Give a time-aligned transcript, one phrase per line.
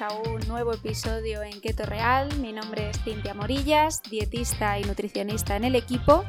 [0.00, 2.28] a un nuevo episodio en Keto Real.
[2.38, 6.24] Mi nombre es Cintia Morillas, dietista y nutricionista en el equipo.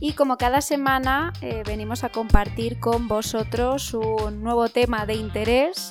[0.00, 5.90] Y como cada semana eh, venimos a compartir con vosotros un nuevo tema de interés.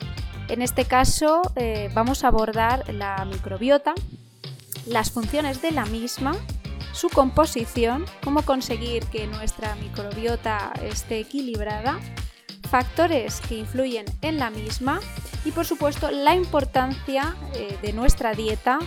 [0.50, 3.95] En este caso eh, vamos a abordar la microbiota,
[4.86, 6.36] las funciones de la misma,
[6.91, 12.00] su composición, cómo conseguir que nuestra microbiota esté equilibrada
[12.70, 15.00] factores que influyen en la misma
[15.45, 18.80] y por supuesto la importancia eh, de nuestra dieta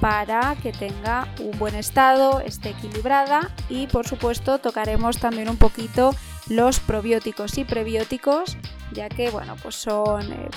[0.00, 6.14] para que tenga un buen estado, esté equilibrada y por supuesto tocaremos también un poquito
[6.48, 8.56] los probióticos y prebióticos
[8.92, 10.48] ya que bueno pues son eh,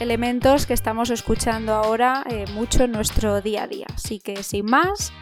[0.00, 3.86] elementos que estamos escuchando ahora eh, mucho en nuestro día a día.
[3.94, 5.12] Así que sin más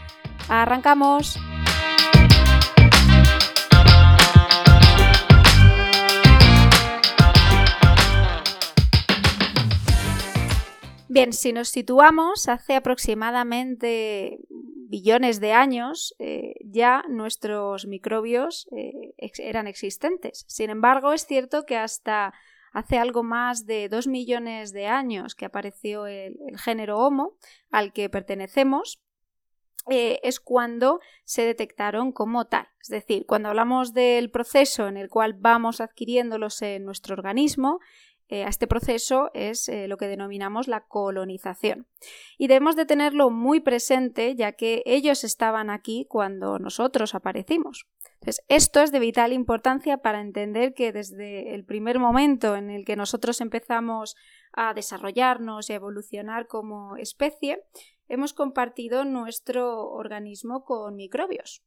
[0.48, 1.38] arrancamos
[11.14, 19.66] Bien, si nos situamos hace aproximadamente billones de años, eh, ya nuestros microbios eh, eran
[19.66, 20.46] existentes.
[20.48, 22.32] Sin embargo, es cierto que hasta
[22.72, 27.36] hace algo más de dos millones de años que apareció el, género Homo,
[27.70, 29.02] al que pertenecemos,
[29.90, 32.68] eh, es cuando se detectaron como tal.
[32.80, 37.80] Es decir, cuando hablamos del proceso en el cual vamos adquiriéndolos en nuestro organismo,
[38.32, 41.86] eh, a este proceso es eh, lo que denominamos la colonización.
[42.38, 47.86] Y debemos de tenerlo muy presente ya que ellos estaban aquí cuando nosotros aparecimos.
[48.14, 52.86] Entonces, esto es de vital importancia para entender que desde el primer momento en el
[52.86, 54.16] que nosotros empezamos
[54.54, 57.62] a desarrollarnos y a evolucionar como especie,
[58.08, 61.62] hemos compartido nuestro organismo con microbios.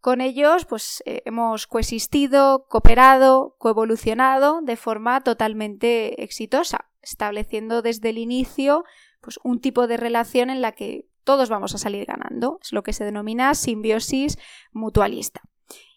[0.00, 8.18] Con ellos, pues eh, hemos coexistido, cooperado, coevolucionado de forma totalmente exitosa, estableciendo desde el
[8.18, 8.84] inicio
[9.20, 12.58] pues, un tipo de relación en la que todos vamos a salir ganando.
[12.62, 14.38] Es lo que se denomina simbiosis
[14.72, 15.42] mutualista.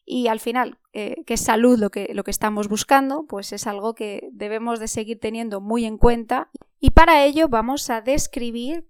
[0.06, 3.68] Y al final, eh, que es salud lo que, lo que estamos buscando, pues es
[3.68, 6.50] algo que debemos de seguir teniendo muy en cuenta.
[6.78, 8.86] Y para ello vamos a describir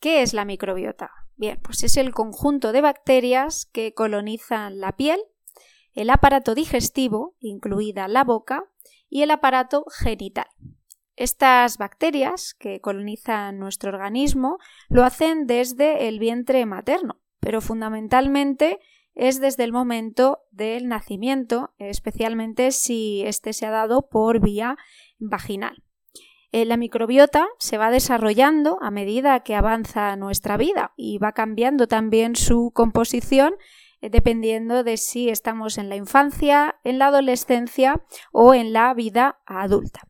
[0.00, 1.10] qué es la microbiota.
[1.36, 5.20] Bien, pues es el conjunto de bacterias que colonizan la piel,
[5.92, 8.64] el aparato digestivo, incluida la boca,
[9.08, 10.46] y el aparato genital.
[11.14, 14.58] Estas bacterias que colonizan nuestro organismo
[14.88, 18.78] lo hacen desde el vientre materno, pero fundamentalmente
[19.14, 24.76] es desde el momento del nacimiento, especialmente si éste se ha dado por vía
[25.18, 25.85] vaginal.
[26.52, 31.86] Eh, la microbiota se va desarrollando a medida que avanza nuestra vida y va cambiando
[31.86, 33.54] también su composición
[34.00, 38.02] eh, dependiendo de si estamos en la infancia, en la adolescencia
[38.32, 40.02] o en la vida adulta.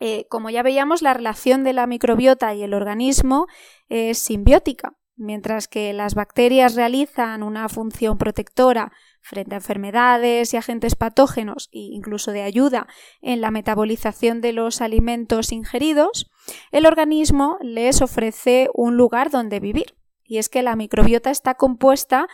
[0.00, 3.46] Eh, como ya veíamos, la relación de la microbiota y el organismo
[3.88, 4.96] es simbiótica.
[5.16, 8.90] Mientras que las bacterias realizan una función protectora
[9.24, 12.86] frente a enfermedades y agentes patógenos e incluso de ayuda
[13.22, 16.30] en la metabolización de los alimentos ingeridos,
[16.70, 19.96] el organismo les ofrece un lugar donde vivir.
[20.24, 22.28] Y es que la microbiota está compuesta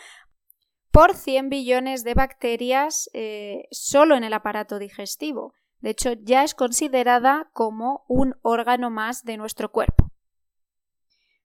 [0.91, 5.55] por 100 billones de bacterias eh, solo en el aparato digestivo.
[5.79, 10.11] De hecho, ya es considerada como un órgano más de nuestro cuerpo.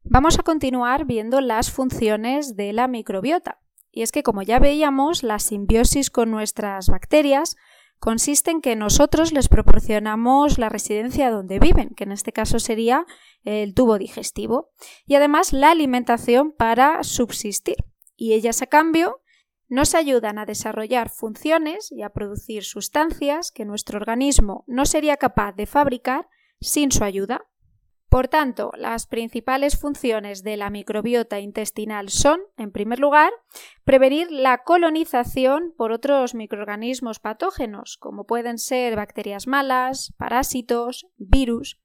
[0.03, 3.59] Vamos a continuar viendo las funciones de la microbiota.
[3.95, 7.55] Y es que, como ya veíamos, la simbiosis con nuestras bacterias
[7.97, 13.05] consiste en que nosotros les proporcionamos la residencia donde viven, que en este caso sería
[13.45, 14.69] el tubo digestivo,
[15.05, 17.77] y además la alimentación para subsistir.
[18.17, 19.21] Y ellas a cambio
[19.69, 25.53] nos ayudan a desarrollar funciones y a producir sustancias que nuestro organismo no sería capaz
[25.53, 26.27] de fabricar
[26.59, 27.45] sin su ayuda.
[28.15, 33.33] Por tanto, las principales funciones de la microbiota intestinal son, en primer lugar,
[33.83, 41.77] prevenir la colonización por otros microorganismos patógenos, como pueden ser bacterias malas, parásitos, virus.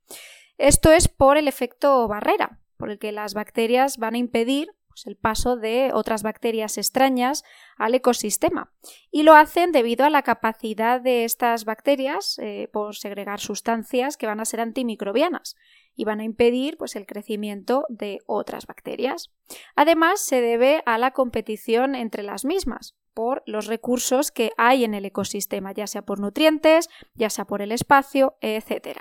[0.56, 5.06] Esto es por el efecto barrera, por el que las bacterias van a impedir pues,
[5.06, 7.44] el paso de otras bacterias extrañas
[7.76, 8.72] al ecosistema.
[9.10, 14.26] Y lo hacen debido a la capacidad de estas bacterias eh, por segregar sustancias que
[14.26, 15.56] van a ser antimicrobianas
[15.94, 19.30] y van a impedir pues, el crecimiento de otras bacterias.
[19.76, 24.94] Además, se debe a la competición entre las mismas por los recursos que hay en
[24.94, 28.98] el ecosistema, ya sea por nutrientes, ya sea por el espacio, etc.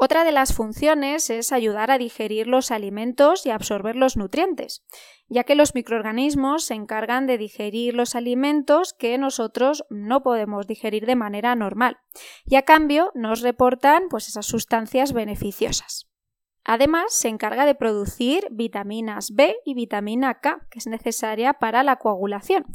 [0.00, 4.84] Otra de las funciones es ayudar a digerir los alimentos y absorber los nutrientes,
[5.26, 11.04] ya que los microorganismos se encargan de digerir los alimentos que nosotros no podemos digerir
[11.04, 11.98] de manera normal,
[12.44, 16.08] y a cambio nos reportan pues, esas sustancias beneficiosas.
[16.62, 21.96] Además, se encarga de producir vitaminas B y vitamina K, que es necesaria para la
[21.96, 22.66] coagulación,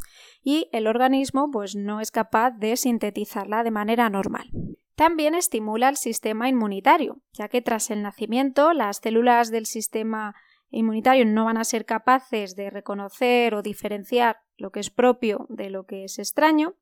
[0.43, 4.49] y el organismo pues, no es capaz de sintetizarla de manera normal.
[4.95, 10.35] También estimula el sistema inmunitario, ya que tras el nacimiento las células del sistema
[10.69, 15.69] inmunitario no van a ser capaces de reconocer o diferenciar lo que es propio de
[15.69, 16.75] lo que es extraño,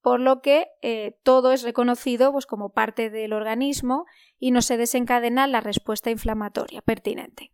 [0.00, 4.04] por lo que eh, todo es reconocido pues, como parte del organismo
[4.38, 7.52] y no se desencadena la respuesta inflamatoria pertinente.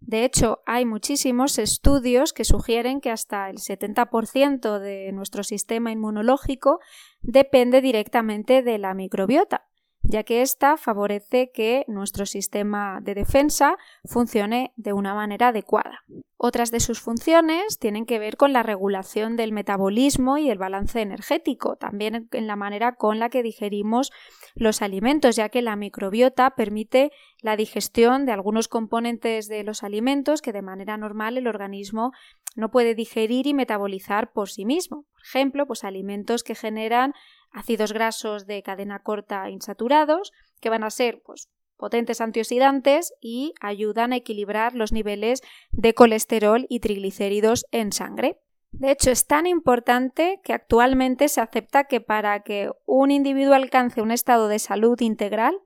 [0.00, 6.80] De hecho, hay muchísimos estudios que sugieren que hasta el 70% de nuestro sistema inmunológico
[7.22, 9.66] depende directamente de la microbiota,
[10.02, 16.04] ya que ésta favorece que nuestro sistema de defensa funcione de una manera adecuada.
[16.36, 21.00] Otras de sus funciones tienen que ver con la regulación del metabolismo y el balance
[21.00, 24.12] energético, también en la manera con la que digerimos
[24.56, 27.12] los alimentos, ya que la microbiota permite
[27.42, 32.12] la digestión de algunos componentes de los alimentos que de manera normal el organismo
[32.56, 35.04] no puede digerir y metabolizar por sí mismo.
[35.12, 37.12] Por ejemplo, pues alimentos que generan
[37.52, 44.14] ácidos grasos de cadena corta insaturados, que van a ser pues, potentes antioxidantes y ayudan
[44.14, 48.38] a equilibrar los niveles de colesterol y triglicéridos en sangre.
[48.78, 54.02] De hecho, es tan importante que actualmente se acepta que para que un individuo alcance
[54.02, 55.58] un estado de salud integral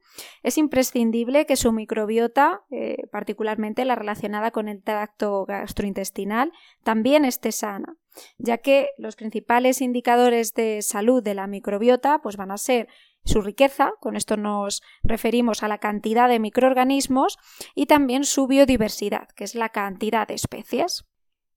[0.45, 6.53] es imprescindible que su microbiota, eh, particularmente la relacionada con el tracto gastrointestinal,
[6.85, 7.97] también esté sana,
[8.39, 12.87] ya que los principales indicadores de salud de la microbiota pues, van a ser
[13.25, 17.39] su riqueza, con esto nos referimos a la cantidad de microorganismos,
[17.75, 21.05] y también su biodiversidad, que es la cantidad de especies.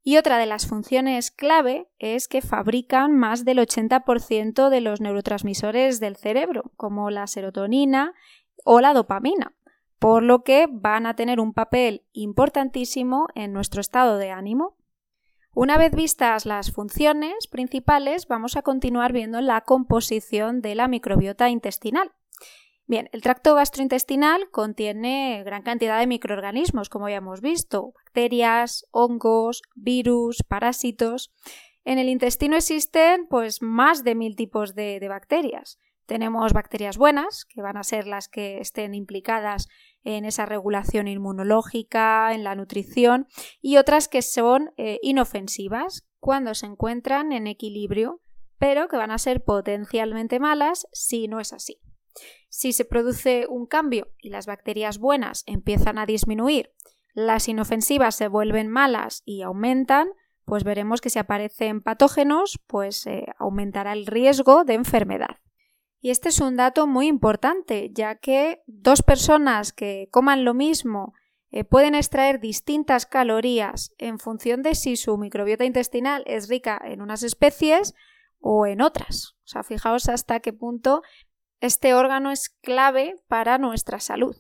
[0.06, 6.02] Y otra de las funciones clave es que fabrican más del 80% de los neurotransmisores
[6.02, 8.14] del cerebro, como la serotonina
[8.66, 9.56] o la dopamina,
[10.00, 14.76] por lo que van a tener un papel importantísimo en nuestro estado de ánimo.
[15.56, 21.50] Una vez vistas las funciones principales, vamos a continuar viendo la composición de la microbiota
[21.50, 22.12] intestinal.
[22.88, 29.64] Bien, el tracto gastrointestinal contiene gran cantidad de microorganismos, como ya hemos visto, bacterias, hongos,
[29.74, 31.34] virus, parásitos.
[31.84, 35.80] En el intestino existen pues más de mil tipos de, bacterias.
[36.06, 39.68] Tenemos bacterias buenas, que van a ser las que estén implicadas
[40.04, 43.26] en esa regulación inmunológica, en la nutrición,
[43.62, 48.22] y otras que son eh, inofensivas cuando se encuentran en equilibrio,
[48.60, 51.80] pero que van a ser potencialmente malas si no es así.
[52.48, 56.72] Si se produce un cambio y las bacterias buenas empiezan a disminuir,
[57.14, 60.10] las inofensivas se vuelven malas y aumentan,
[60.46, 65.38] pues veremos que si aparecen patógenos, pues eh, aumentará el riesgo de enfermedad.
[66.02, 71.14] Y este es un dato muy importante, ya que dos personas que coman lo mismo
[71.52, 77.02] eh, pueden extraer distintas calorías en función de si su microbiota intestinal es rica en
[77.02, 77.94] unas especies
[78.40, 79.36] o en otras.
[79.44, 81.04] O sea, fijaos hasta qué punto
[81.62, 84.36] este órgano es clave para nuestra salud.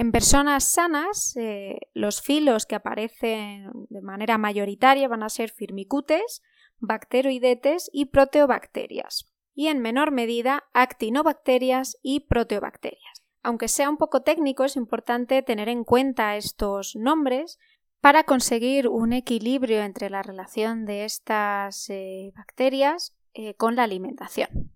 [0.00, 6.40] En personas sanas, eh, los filos que aparecen de manera mayoritaria van a ser firmicutes,
[6.78, 13.22] bacteroidetes y proteobacterias y en menor medida actinobacterias y proteobacterias.
[13.42, 17.58] Aunque sea un poco técnico, es importante tener en cuenta estos nombres
[18.00, 24.72] para conseguir un equilibrio entre la relación de estas eh, bacterias eh, con la alimentación.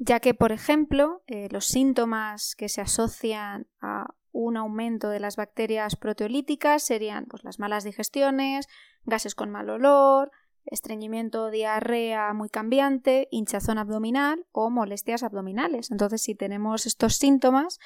[0.00, 5.96] Ya que, por ejemplo, los síntomas que se asocian a un aumento de las bacterias
[5.96, 8.68] proteolíticas serían pues, las malas digestiones,
[9.04, 10.30] gases con mal olor,
[10.64, 15.90] estreñimiento, diarrea muy cambiante, hinchazón abdominal o molestias abdominales.
[15.90, 17.80] Entonces, si tenemos estos síntomas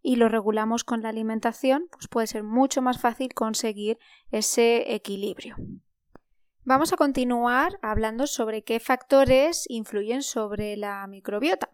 [0.00, 3.98] y los regulamos con la alimentación, pues puede ser mucho más fácil conseguir
[4.30, 5.56] ese equilibrio.
[6.64, 11.70] Vamos a continuar hablando sobre qué factores influyen sobre la microbiota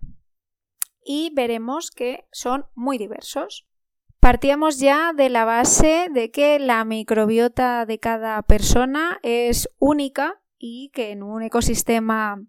[1.04, 3.68] y veremos que son muy diversos.
[4.24, 10.88] Partíamos ya de la base de que la microbiota de cada persona es única y
[10.94, 12.42] que en un ecosistema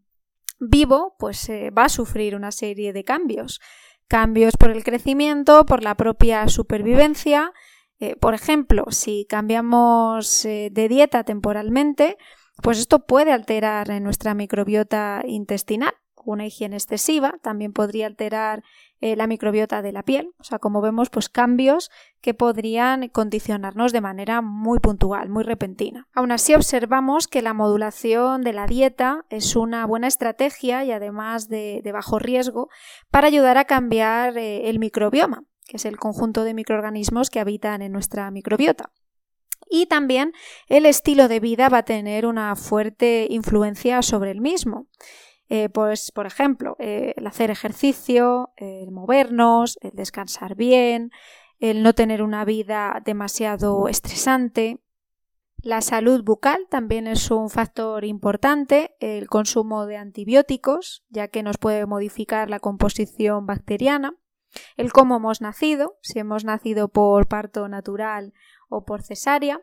[0.58, 3.60] vivo pues eh, va a sufrir una serie de cambios.
[4.08, 7.52] Cambios por el crecimiento, por la propia supervivencia.
[8.00, 12.18] Eh, por ejemplo, si cambiamos eh, de dieta temporalmente,
[12.64, 15.94] pues esto puede alterar nuestra microbiota intestinal.
[16.26, 18.64] Una higiene excesiva también podría alterar
[19.02, 20.34] eh, la microbiota de la piel.
[20.40, 21.92] O sea, como vemos, pues cambios
[22.22, 26.08] que podrían condicionarnos de manera muy puntual, muy repentina.
[26.14, 31.50] Aún así, observamos que la modulación de la dieta es una buena estrategia y además
[31.50, 32.70] de, bajo riesgo
[33.12, 37.82] para ayudar a cambiar eh, el microbioma, que es el conjunto de microorganismos que habitan
[37.82, 38.92] en nuestra microbiota.
[39.70, 40.34] Y también
[40.68, 44.88] el estilo de vida va a tener una fuerte influencia sobre el mismo.
[45.50, 51.12] Eh, pues, por ejemplo, eh, el hacer ejercicio, el movernos, el descansar bien,
[51.60, 54.80] el no tener una vida demasiado estresante.
[55.58, 61.58] La salud bucal también es un factor importante, el consumo de antibióticos, ya que nos
[61.58, 64.16] puede modificar la composición bacteriana,
[64.78, 68.34] el cómo hemos nacido, si hemos nacido por parto natural
[68.70, 69.62] o por cesárea,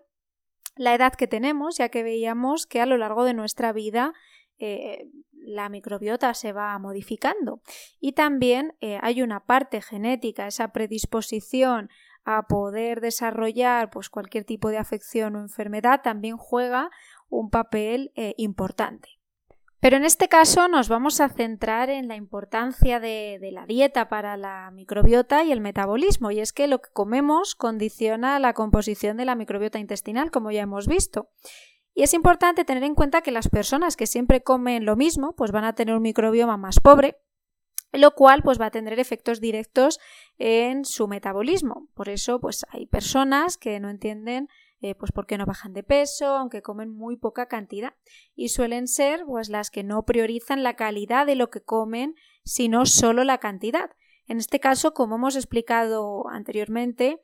[0.77, 4.13] la edad que tenemos, ya que veíamos que a lo largo de nuestra vida
[4.59, 5.09] eh,
[5.45, 7.61] la microbiota se va modificando.
[8.01, 11.91] Y también eh, hay una parte genética, esa predisposición
[12.25, 16.91] a poder desarrollar pues, cualquier tipo de afección o enfermedad, también juega
[17.29, 19.09] un papel eh, importante.
[19.83, 24.37] Pero en este caso nos vamos a centrar en la importancia de, la dieta para
[24.37, 29.25] la microbiota y el metabolismo, y es que lo que comemos condiciona la composición de
[29.25, 31.31] la microbiota intestinal, como ya hemos visto.
[31.95, 35.53] Y es importante tener en cuenta que las personas que siempre comen lo mismo, pues
[35.53, 37.17] van a tener un microbioma más pobre,
[37.93, 40.01] lo cual pues va a tener efectos directos
[40.39, 41.89] en su metabolismo.
[41.95, 44.49] Por eso pues hay personas que no entienden
[44.81, 47.95] eh, pues porque no bajan de peso, aunque comen muy poca cantidad.
[48.35, 52.85] Y suelen ser pues las que no priorizan la calidad de lo que comen, sino
[52.87, 53.91] solo la cantidad.
[54.27, 57.21] En este caso, como hemos explicado anteriormente,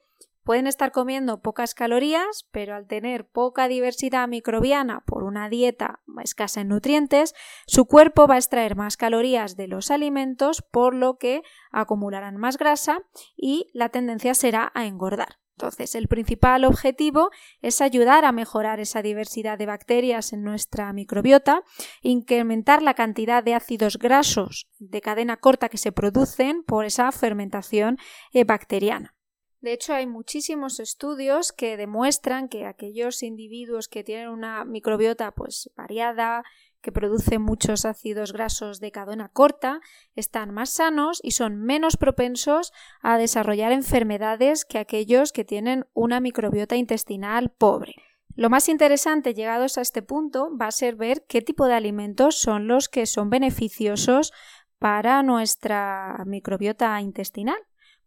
[0.49, 6.63] pueden estar comiendo pocas calorías, pero al tener poca diversidad microbiana por una dieta escasa
[6.63, 7.35] en nutrientes,
[7.67, 12.57] su cuerpo va a extraer más calorías de los alimentos, por lo que acumularán más
[12.57, 13.03] grasa
[13.37, 15.37] y la tendencia será a engordar.
[15.59, 17.29] Entonces, el principal objetivo
[17.61, 21.63] es ayudar a mejorar esa diversidad de bacterias en nuestra microbiota,
[22.01, 27.99] incrementar la cantidad de ácidos grasos de cadena corta que se producen por esa fermentación
[28.33, 29.18] eh, bacteriana.
[29.61, 35.71] De hecho, hay muchísimos estudios que demuestran que aquellos individuos que tienen una microbiota pues
[35.77, 36.45] variada,
[36.81, 39.81] que produce muchos ácidos grasos de cadena corta,
[40.15, 42.73] están más sanos y son menos propensos
[43.03, 47.97] a desarrollar enfermedades que aquellos que tienen una microbiota intestinal pobre.
[48.37, 52.39] Lo más interesante llegados a este punto va a ser ver qué tipo de alimentos
[52.39, 54.33] son los que son beneficiosos
[54.79, 57.59] para nuestra microbiota intestinal.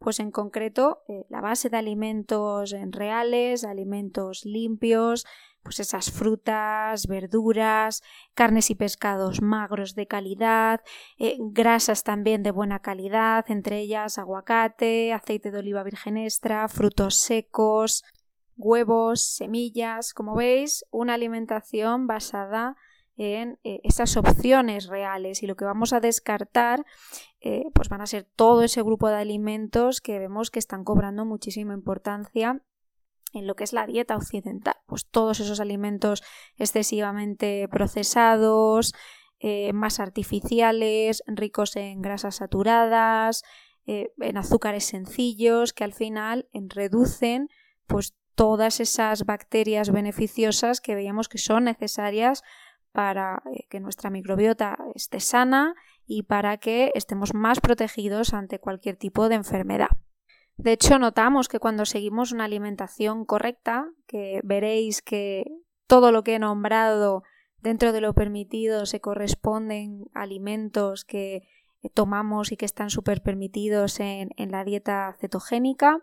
[0.02, 5.28] Pues en concreto, eh, la base de alimentos reales, alimentos limpios,
[5.62, 8.02] pues esas frutas, verduras,
[8.34, 10.82] carnes y pescados magros de calidad,
[11.20, 17.18] eh, grasas también de buena calidad, entre ellas aguacate, aceite de oliva virgen extra, frutos
[17.18, 18.04] secos,
[18.58, 22.91] huevos, semillas, como veis, una alimentación basada en
[23.24, 26.88] eh, esas opciones reales y lo que vamos a descartar
[27.40, 31.24] eh, pues van a ser todo ese grupo de alimentos que vemos que están cobrando
[31.24, 32.64] muchísima importancia
[33.34, 36.24] en lo que es la dieta occidental, pues todos esos alimentos
[36.58, 38.96] excesivamente procesados,
[39.40, 43.44] eh, más artificiales, ricos en grasas saturadas,
[43.86, 47.50] en azúcares sencillos, que al final reducen
[47.86, 52.44] pues todas esas bacterias beneficiosas que veíamos que son necesarias
[52.92, 58.96] para eh, que nuestra microbiota esté sana y para que estemos más protegidos ante cualquier
[58.96, 59.90] tipo de enfermedad.
[60.58, 65.46] De hecho, notamos que cuando seguimos una alimentación correcta, que veréis que
[65.88, 67.24] todo lo que he nombrado
[67.62, 71.48] dentro de lo permitido se corresponden alimentos que
[71.94, 76.00] tomamos y que están súper permitidos en, la dieta cetogénica,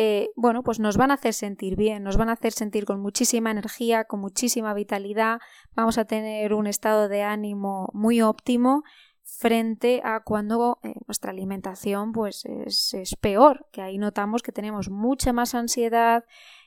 [0.00, 3.00] eh, bueno, pues nos van a hacer sentir bien, nos van a hacer sentir con
[3.00, 5.40] muchísima energía, con muchísima vitalidad,
[5.74, 8.84] vamos a tener un estado de ánimo muy óptimo
[9.24, 15.32] frente a cuando eh, nuestra alimentación pues es, peor, que ahí notamos que tenemos mucha
[15.32, 16.22] más ansiedad,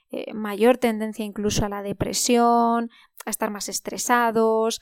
[0.10, 2.90] eh, mayor tendencia incluso a la depresión,
[3.26, 4.82] a estar más estresados,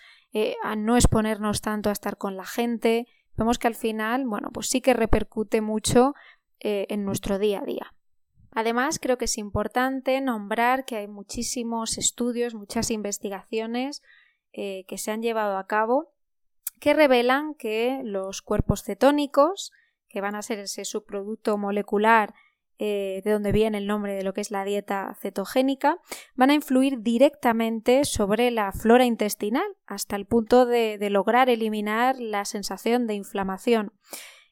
[0.64, 3.06] a no exponernos tanto a estar con la gente.
[3.38, 6.16] Vemos que al final, bueno, pues sí que repercute mucho
[6.60, 7.94] en nuestro día a día.
[8.60, 14.02] Además, creo que es importante nombrar que hay muchísimos estudios, muchas investigaciones
[14.52, 16.12] que se han llevado a cabo
[16.80, 19.72] que revelan que los cuerpos cetónicos,
[20.08, 22.34] que van a ser ese subproducto molecular
[22.82, 25.98] eh, de donde viene el nombre de lo que es la dieta cetogénica,
[26.36, 32.46] van a influir directamente sobre la flora intestinal, hasta el punto de, lograr eliminar la
[32.46, 33.92] sensación de inflamación.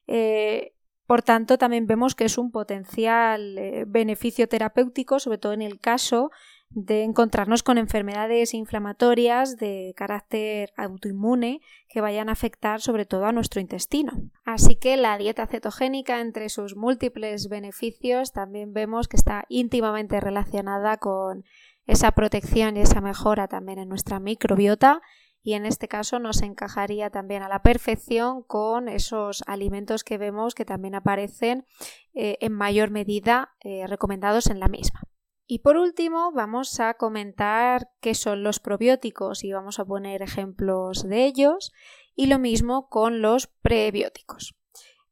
[0.08, 0.74] Eh,
[1.08, 5.80] por tanto, también vemos que es un potencial eh, beneficio terapéutico, sobre todo en el
[5.80, 6.32] caso
[6.70, 13.32] de encontrarnos con enfermedades inflamatorias de carácter autoinmune que vayan a afectar sobre todo a
[13.32, 14.12] nuestro intestino.
[14.44, 20.98] Así que la dieta cetogénica, entre sus múltiples beneficios, también vemos que está íntimamente relacionada
[20.98, 21.46] con
[21.86, 25.02] esa protección y esa mejora también en nuestra microbiota
[25.48, 30.54] y en este caso nos encajaría también a la perfección con esos alimentos que vemos
[30.54, 31.66] que también aparecen
[32.13, 35.04] eh, en mayor medida eh, recomendados en la misma.
[35.46, 41.08] Y por último, vamos a comentar qué son los probióticos y vamos a poner ejemplos
[41.08, 41.72] de ellos
[42.13, 44.54] y lo mismo con los prebióticos.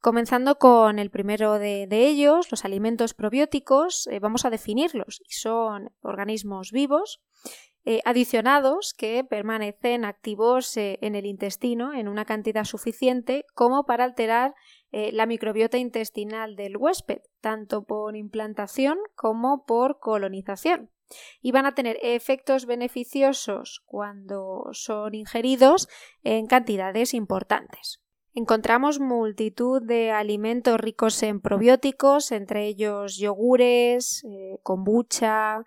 [0.02, 6.74] Comenzando con el primero de, ellos, los alimentos probióticos, eh, vamos a definirlos son organismos
[6.74, 7.22] vivos
[7.88, 14.06] eh, adicionados que permanecen activos eh, en el intestino en una cantidad suficiente como para
[14.06, 14.56] alterar
[14.92, 20.90] eh, la microbiota intestinal del huésped, tanto por implantación como por colonización.
[21.44, 25.88] Y van a tener efectos beneficiosos cuando son ingeridos
[26.24, 28.02] en cantidades importantes.
[28.34, 34.26] Encontramos multitud de alimentos ricos en probióticos, entre ellos yogures,
[34.64, 35.64] kombucha,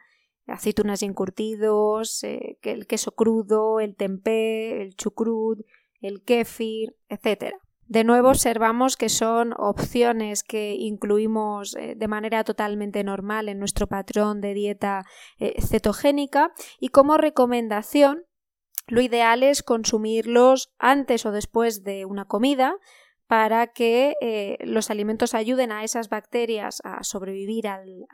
[0.49, 5.61] aceitunas encurtidos, eh, el queso crudo, el tempeh, el chucrut,
[6.01, 7.55] el kéfir, etc.
[7.87, 13.87] De nuevo observamos que son opciones que incluimos eh, de manera totalmente normal en nuestro
[13.87, 15.05] patrón de dieta
[15.39, 18.25] eh, cetogénica y como recomendación
[18.89, 22.75] lo ideal es consumirlos antes o después de una comida
[23.29, 28.07] para que eh, los alimentos ayuden a esas bacterias a sobrevivir al,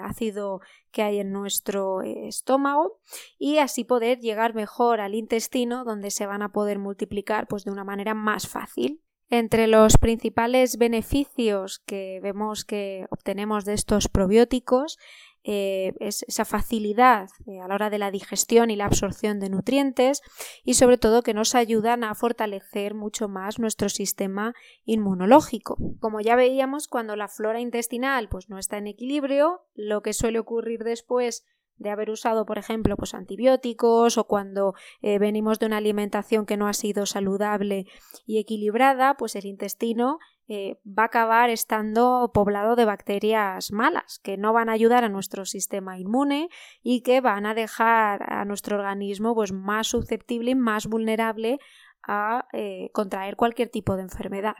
[0.00, 0.60] ácido
[0.92, 3.00] que hay en nuestro estómago
[3.36, 7.72] y así poder llegar mejor al intestino donde se van a poder multiplicar pues, de
[7.72, 9.02] una manera más fácil.
[9.28, 14.98] Entre los principales beneficios que vemos que obtenemos de estos probióticos
[15.42, 19.48] eh, es esa facilidad eh, a la hora de la digestión y la absorción de
[19.48, 20.20] nutrientes
[20.64, 25.78] y sobre todo que nos ayudan a fortalecer mucho más nuestro sistema inmunológico.
[25.98, 30.38] Como ya veíamos, cuando la flora intestinal pues, no está en equilibrio, lo que suele
[30.38, 31.44] ocurrir después
[31.80, 36.58] de haber usado, por ejemplo, pues antibióticos o cuando eh, venimos de una alimentación que
[36.58, 37.86] no ha sido saludable
[38.26, 40.18] y equilibrada, pues el intestino
[40.52, 45.08] eh, va a acabar estando poblado de bacterias malas que no van a ayudar a
[45.08, 46.48] nuestro sistema inmune
[46.82, 51.60] y que van a dejar a nuestro organismo pues, más susceptible y más vulnerable
[52.02, 54.56] a eh, contraer cualquier tipo de enfermedad.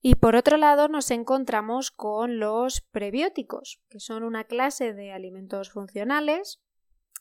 [0.00, 5.68] Y por otro lado nos encontramos con los prebióticos, que son una clase de alimentos
[5.68, 6.62] funcionales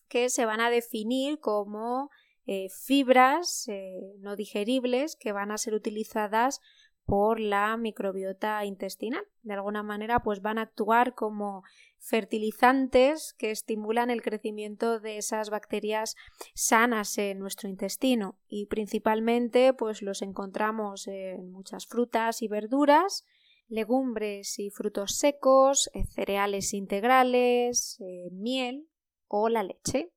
[0.07, 2.09] que se van a definir como
[2.45, 3.67] eh, fibras
[4.19, 6.61] no digeribles que van a ser utilizadas
[7.05, 9.23] por la microbiota intestinal.
[9.41, 11.63] De alguna manera, pues van a actuar como
[11.99, 16.15] fertilizantes que estimulan el crecimiento de esas bacterias
[16.53, 23.25] sanas en nuestro intestino y principalmente pues los encontramos en muchas frutas y verduras,
[23.67, 27.99] legumbres y frutos secos, eh, cereales integrales,
[28.31, 28.87] miel,
[29.27, 30.11] o la leche.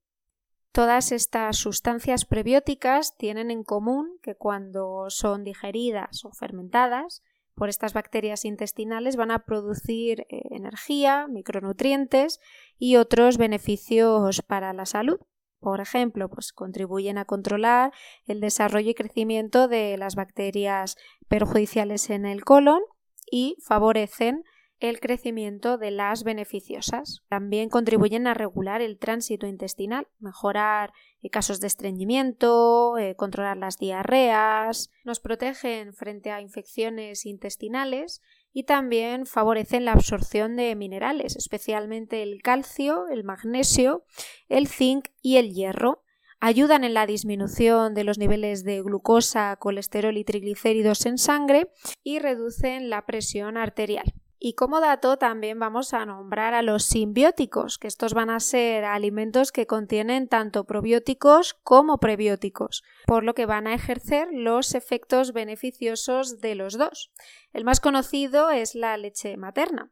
[0.77, 7.23] Todas estas sustancias prebióticas tienen en común que cuando son digeridas o fermentadas
[7.55, 12.41] por estas bacterias intestinales van a producir eh, energía, micronutrientes
[12.79, 15.19] y otros beneficios para la salud.
[15.61, 17.91] Por ejemplo, pues contribuyen a controlar
[18.27, 22.83] el desarrollo y crecimiento de las bacterias perjudiciales en el colon
[23.31, 24.45] y favorecen
[24.79, 27.23] el crecimiento de las beneficiosas.
[27.29, 33.79] También contribuyen a regular el tránsito intestinal, mejorar eh, casos de estreñimiento, eh, controlar las
[33.79, 38.21] diarreas, nos protegen frente a infecciones intestinales
[38.53, 44.05] y también favorecen la absorción de minerales, especialmente el calcio, el magnesio,
[44.49, 46.03] el zinc y el hierro.
[46.39, 51.71] Ayudan en la disminución de los niveles de glucosa, colesterol y triglicéridos en sangre
[52.03, 54.13] y reducen la presión arterial.
[54.39, 58.85] Y como dato también vamos a nombrar a los simbióticos, que estos van a ser
[58.85, 65.33] alimentos que contienen tanto probióticos como prebióticos, por lo que van a ejercer los efectos
[65.33, 67.11] beneficiosos de los dos.
[67.53, 69.91] El más conocido es la leche materna.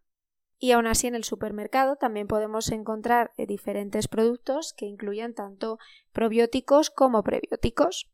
[0.58, 5.78] Y aún así en el supermercado también podemos encontrar eh, diferentes productos que incluyen tanto
[6.12, 8.10] probióticos como prebióticos.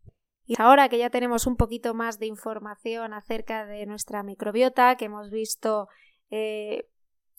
[0.47, 5.05] Y ahora que ya tenemos un poquito más de información acerca de nuestra microbiota, que
[5.05, 5.89] hemos visto
[6.31, 6.89] eh,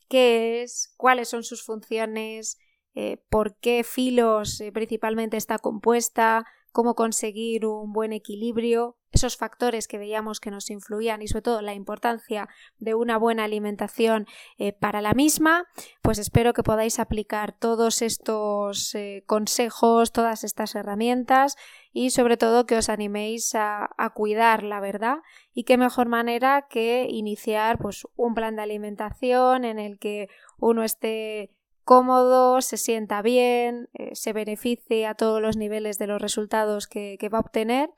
[0.09, 2.57] qué es, cuáles son sus funciones,
[2.93, 9.87] eh, por qué filos eh, principalmente está compuesta, cómo conseguir un buen equilibrio, esos factores
[9.87, 12.47] que veíamos que nos influían y sobre todo la importancia
[12.79, 14.25] de una buena alimentación
[14.57, 15.67] eh, para la misma,
[16.01, 21.57] pues espero que podáis aplicar todos estos consejos, todas estas herramientas
[21.91, 25.17] y sobre todo que os animéis a, a, cuidar la verdad.
[25.53, 30.83] Y qué mejor manera que iniciar pues un plan de alimentación en el que uno
[30.83, 31.51] esté
[31.83, 37.17] cómodo, se sienta bien, eh, se beneficie a todos los niveles de los resultados que,
[37.31, 37.89] va a obtener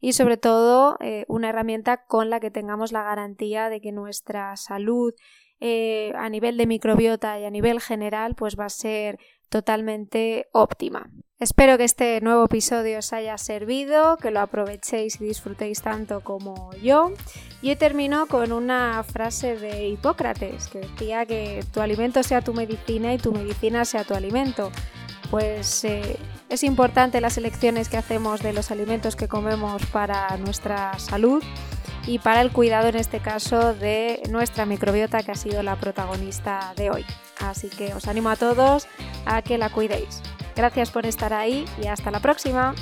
[0.00, 4.56] y sobre todo eh, una herramienta con la que tengamos la garantía de que nuestra
[4.56, 5.14] salud
[5.60, 11.10] eh, a nivel de microbiota y a nivel general pues va a ser totalmente óptima.
[11.40, 16.72] Espero que este nuevo episodio os haya servido, que lo aprovechéis y disfrutéis tanto como
[16.82, 17.12] yo.
[17.62, 23.14] Y termino con una frase de Hipócrates que decía que tu alimento sea tu medicina
[23.14, 24.72] y tu medicina sea tu alimento.
[25.30, 26.16] Pues eh,
[26.48, 31.40] es importante las elecciones que hacemos de los alimentos que comemos para nuestra salud
[32.04, 36.72] y para el cuidado en este caso de nuestra microbiota que ha sido la protagonista
[36.74, 37.04] de hoy.
[37.38, 38.88] Así que os animo a todos
[39.24, 40.20] a que la cuidéis.
[40.58, 42.74] Gracias por estar ahí y hasta la próxima.